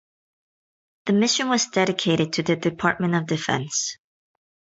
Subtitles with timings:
[1.05, 3.97] The mission was dedicated to the Department of Defense.